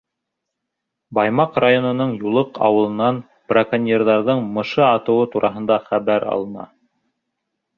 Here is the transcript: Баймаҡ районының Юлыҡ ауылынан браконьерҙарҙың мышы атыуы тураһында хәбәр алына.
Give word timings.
Баймаҡ 1.17 1.59
районының 1.63 2.15
Юлыҡ 2.23 2.57
ауылынан 2.69 3.19
браконьерҙарҙың 3.53 4.43
мышы 4.57 4.83
атыуы 4.87 5.29
тураһында 5.37 5.81
хәбәр 5.91 6.27
алына. 6.37 6.67